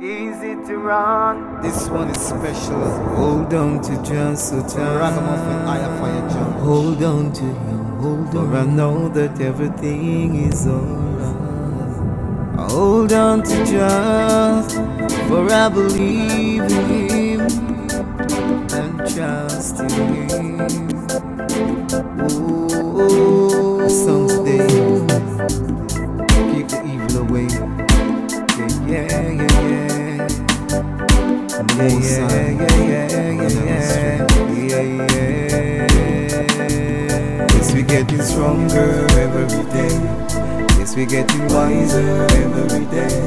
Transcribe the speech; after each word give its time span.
Easy 0.00 0.54
to 0.54 0.76
run. 0.78 1.60
This 1.60 1.88
one 1.88 2.08
is 2.08 2.20
special. 2.20 2.80
Hold 3.16 3.52
on 3.52 3.80
to 3.82 4.00
just 4.04 4.50
so 4.50 4.62
time. 4.62 4.96
Ragamuffin, 4.96 5.66
I 5.66 5.78
Fyah 5.98 6.32
George. 6.32 6.62
Hold 6.62 7.02
on 7.02 7.32
to 7.32 7.42
him, 7.42 7.84
hold 7.98 8.36
on. 8.36 8.48
For 8.48 8.56
I 8.58 8.64
know 8.64 9.08
that 9.08 9.40
everything 9.40 10.36
is 10.36 10.68
alright. 10.68 11.34
Hold 12.70 13.12
on 13.12 13.42
to 13.42 13.64
just, 13.66 14.76
for 15.26 15.50
I 15.50 15.68
believe 15.68 16.62
in 16.62 16.86
him 17.10 17.40
and 18.70 18.98
trust 19.12 19.80
in 19.80 19.90
him. 20.28 20.60
Oh, 22.94 23.80
a 23.80 23.90
song 23.90 24.28
today. 24.28 24.68
Keep 26.54 26.68
the 26.68 26.82
evil 26.86 27.22
away. 27.22 27.87
Yeah, 28.88 29.04
yeah, 29.04 29.30
yeah, 29.32 29.48
yeah. 29.68 30.28
Yeah, 31.76 31.92
yeah, 31.98 32.48
yeah, 32.48 32.72
yeah, 32.88 33.12
yeah, 33.28 33.84
yeah, 34.56 34.82
yeah. 34.88 36.28
Yes, 37.52 37.68
we 37.74 37.82
getting 37.82 38.22
stronger 38.22 39.06
every 39.12 39.64
day. 39.72 39.94
Yes, 40.78 40.96
we 40.96 41.04
getting 41.04 41.46
wiser 41.48 42.26
every 42.32 42.86
day. 42.86 43.26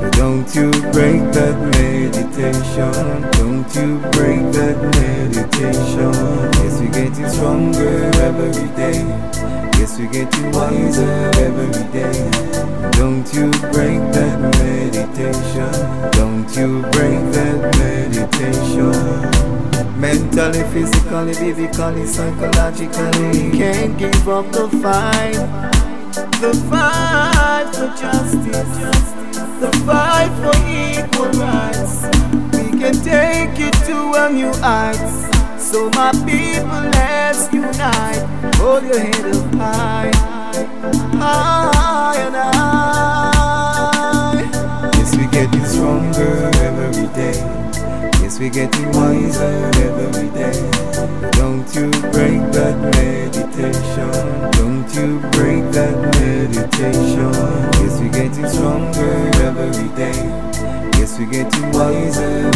But 0.00 0.12
don't 0.16 0.48
you 0.54 0.70
break 0.92 1.20
that 1.36 1.56
meditation. 1.76 2.92
Don't 3.36 3.68
you 3.76 3.98
break 4.16 4.42
that 4.56 4.78
meditation. 4.96 6.12
Yes, 6.64 6.80
we 6.80 6.88
getting 6.88 7.28
stronger 7.28 8.10
every 8.16 8.68
day. 8.76 9.04
Yes, 9.78 9.98
we 9.98 10.06
getting 10.06 10.50
wiser 10.52 11.30
every 11.36 11.84
day. 11.92 12.30
Don't 12.92 13.26
you 13.34 13.50
break 13.72 14.00
that 14.14 14.38
Don't 16.12 16.48
you 16.56 16.82
break 16.92 17.20
that 17.32 17.60
meditation. 17.78 18.92
Mentally, 20.00 20.62
physically, 20.72 21.34
biblically, 21.34 22.06
psychologically, 22.06 23.50
can't 23.56 23.96
give 23.98 24.28
up 24.28 24.50
the 24.52 24.68
fight. 24.82 25.72
The 26.40 26.52
fight 26.68 27.68
for 27.72 27.90
justice, 28.00 29.12
the 29.60 29.70
fight 29.86 30.32
for 30.42 30.56
equal 30.68 31.30
rights. 31.40 31.94
We 32.52 32.64
can 32.78 32.94
take 33.02 33.58
it 33.58 33.74
to 33.86 33.96
a 34.16 34.28
new 34.30 34.52
heights. 34.60 35.30
So 35.58 35.88
my 35.90 36.12
people, 36.26 36.82
let's 36.98 37.52
unite. 37.52 38.24
Hold 38.56 38.84
your 38.84 38.98
head 38.98 39.34
up 39.34 39.54
high, 39.54 40.10
high 41.18 42.16
and 42.18 42.34
high. 42.34 42.51
Stronger 45.82 46.48
every 46.62 47.08
day. 47.08 47.34
Yes, 48.22 48.38
we're 48.38 48.50
getting 48.50 48.92
wiser 48.92 49.70
every 49.82 50.30
day. 50.30 50.54
Don't 51.32 51.66
you 51.74 51.90
break 52.14 52.40
that 52.54 52.78
meditation. 52.94 54.10
Don't 54.52 54.86
you 54.94 55.18
break 55.34 55.64
that 55.74 55.96
meditation. 56.20 57.32
Yes, 57.82 57.98
we're 57.98 58.12
getting 58.12 58.48
stronger 58.48 59.12
every 59.42 59.88
day. 59.96 60.22
Yes, 60.98 61.18
we're 61.18 61.26
getting 61.26 61.72
wiser 61.72 62.51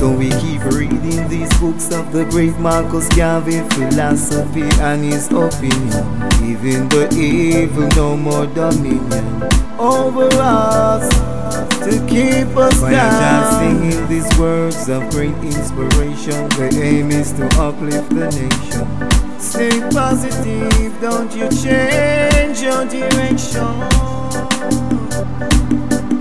So 0.00 0.10
we 0.10 0.30
keep 0.40 0.64
reading 0.64 1.28
these 1.28 1.52
books 1.60 1.92
of 1.92 2.10
the 2.10 2.24
great 2.30 2.56
Marcus 2.58 3.06
Garvey 3.10 3.60
philosophy 3.74 4.62
and 4.80 5.04
his 5.04 5.26
opinion. 5.26 6.06
Giving 6.40 6.88
the 6.88 7.06
evil 7.12 7.86
no 7.94 8.16
more 8.16 8.46
dominion 8.46 9.42
over 9.78 10.26
us 10.40 11.06
to 11.84 12.00
keep 12.08 12.48
us 12.56 12.80
Why 12.80 12.92
down. 12.92 13.20
just 13.20 13.58
singing 13.58 14.08
these 14.08 14.38
words 14.38 14.88
of 14.88 15.06
great 15.10 15.36
inspiration. 15.44 16.48
The 16.56 16.80
aim 16.82 17.10
is 17.10 17.32
to 17.32 17.44
uplift 17.60 18.08
the 18.08 18.30
nation. 18.32 19.38
Stay 19.38 19.80
positive, 19.90 20.98
don't 21.02 21.30
you 21.36 21.50
change 21.50 22.62
your 22.62 22.86
direction. 22.86 23.68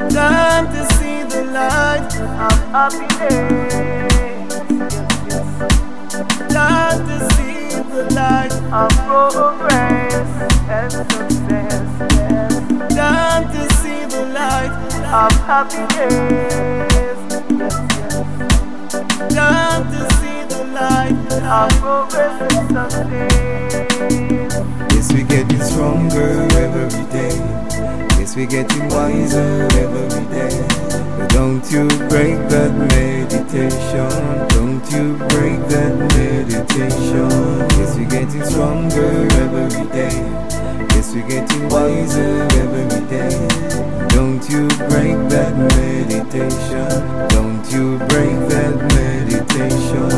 Time 0.09 0.67
to 0.67 0.85
see 0.95 0.98
the 0.98 0.98
light 0.98 0.98
to 7.05 7.17
see 7.35 7.69
the 7.91 8.03
light 8.15 8.53
Of 8.71 8.91
progress 9.05 10.29
and 10.69 10.91
success. 10.91 11.87
To 13.53 13.61
see 13.77 14.01
the 14.05 14.23
light 14.33 14.73
Of 15.13 15.33
to 19.91 20.01
see 20.17 20.41
the 20.49 20.63
light 20.73 21.17
Of 21.43 21.71
progress 21.81 22.35
and 22.41 22.67
success. 22.91 23.73
Yes, 24.93 25.07
we 25.13 25.21
getting 25.23 25.61
stronger 25.61 26.31
every 26.57 27.05
day. 27.11 27.37
Yes, 28.19 28.31
we 28.35 28.45
getting 28.45 28.87
wiser 28.89 29.67
every 29.73 30.25
day. 30.25 30.88
Don't 31.39 31.71
you 31.71 31.87
break 32.09 32.35
that 32.51 32.75
meditation. 32.75 34.11
Don't 34.49 34.83
you 34.91 35.15
break 35.31 35.59
that 35.71 35.95
meditation. 36.17 37.29
Yes, 37.79 37.95
we're 37.95 38.09
getting 38.09 38.43
stronger 38.43 39.25
every 39.39 39.87
day. 39.87 40.19
Yes, 40.91 41.15
we're 41.15 41.25
getting 41.29 41.69
wiser 41.69 42.45
every 42.59 43.07
day. 43.07 43.31
Don't 44.09 44.43
you 44.49 44.67
break 44.91 45.15
that 45.31 45.55
meditation. 45.79 46.89
Don't 47.29 47.63
you 47.71 47.97
break 48.09 48.35
that 48.51 48.75
meditation. 48.99 50.09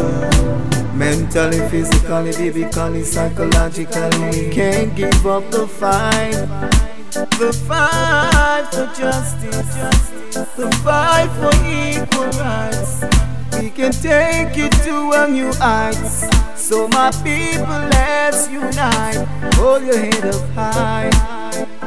Mentally, 0.97 1.59
physically, 1.69 2.31
biblically, 2.31 3.03
psychologically, 3.03 4.09
we 4.31 4.49
can't 4.49 4.95
give 4.95 5.27
up 5.27 5.51
the 5.51 5.67
fight. 5.67 6.47
The 7.11 7.53
fight 7.67 8.65
for 8.71 8.87
justice, 8.99 10.20
the 10.33 10.71
fight 10.83 11.29
for 11.39 11.51
equal 11.67 12.29
rights. 12.39 13.03
We 13.59 13.69
can 13.69 13.91
take 13.91 14.57
it 14.57 14.71
to 14.83 15.11
a 15.13 15.27
new 15.27 15.51
heights. 15.53 16.25
So 16.55 16.87
my 16.89 17.11
people, 17.23 17.65
let's 17.65 18.49
unite. 18.49 19.27
Hold 19.55 19.83
your 19.83 19.97
head 19.97 20.25
up 20.25 20.49
high, 20.51 21.09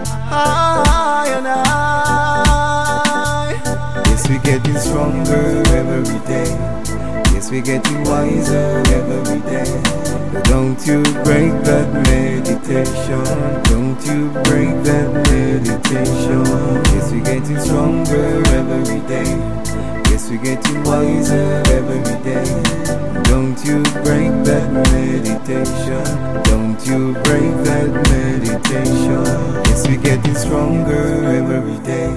high 0.04 1.28
and 1.28 1.46
high. 1.46 2.34
Yes, 4.06 4.28
we're 4.28 4.40
getting 4.40 4.78
stronger 4.78 5.62
every 5.72 6.18
day. 6.26 6.50
Yes, 7.32 7.50
we're 7.50 7.62
getting 7.62 8.04
wiser 8.04 8.82
don't 10.54 10.86
you 10.86 11.02
break 11.24 11.52
that 11.66 11.88
meditation. 12.06 13.24
Don't 13.64 14.00
you 14.06 14.30
break 14.46 14.70
that 14.86 15.10
meditation. 15.28 16.44
Yes, 16.94 17.10
we're 17.10 17.24
getting 17.24 17.58
stronger 17.58 18.26
every 18.60 19.00
day. 19.08 19.32
Yes, 20.08 20.30
we're 20.30 20.40
getting 20.40 20.80
wiser 20.84 21.60
every 21.78 22.04
day. 22.22 22.46
Don't 23.24 23.58
you 23.66 23.82
break 24.06 24.30
that 24.46 24.66
meditation. 24.94 26.04
Don't 26.44 26.78
you 26.86 27.14
break 27.26 27.54
that 27.66 27.90
meditation. 28.14 29.24
Yes, 29.66 29.88
we're 29.88 30.00
getting 30.00 30.36
stronger 30.36 31.04
every 31.50 31.78
day. 31.82 32.14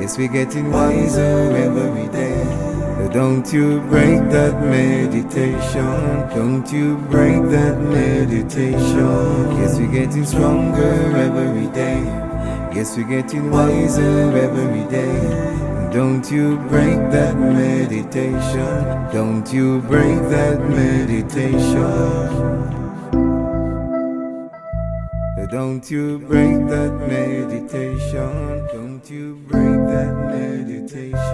Yes, 0.00 0.18
we're 0.18 0.26
getting 0.26 0.72
wiser 0.72 1.54
every 1.54 2.08
day. 2.08 2.51
Don't 3.12 3.52
you 3.52 3.80
break 3.90 4.20
that 4.30 4.58
meditation. 4.62 5.84
Don't 6.34 6.66
you 6.72 6.96
break 7.10 7.42
that 7.50 7.78
meditation. 7.78 9.60
Yes, 9.60 9.78
we're 9.78 9.92
getting 9.92 10.24
stronger 10.24 10.94
every 11.16 11.66
day. 11.74 12.00
Yes, 12.74 12.96
we're 12.96 13.06
getting 13.06 13.50
wiser 13.50 14.32
every 14.34 14.84
day. 14.90 15.52
Don't 15.92 16.30
you 16.30 16.56
break 16.70 16.96
that 17.10 17.36
meditation. 17.36 19.12
Don't 19.12 19.52
you 19.52 19.82
break 19.82 20.18
that 20.30 20.58
meditation. 20.70 22.22
Don't 25.50 25.90
you 25.90 26.18
break 26.20 26.66
that 26.68 26.92
meditation. 27.06 28.66
Don't 28.72 29.10
you 29.10 29.36
break 29.48 29.76
that 29.92 30.14
meditation. 30.32 31.31